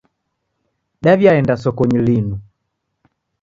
[1.03, 2.35] Daw'iaenda sokonyi linu.